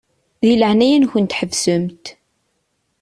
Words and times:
Di 0.45 0.53
leɛnaya-nkent 0.55 1.37
ḥebsemt. 1.39 2.05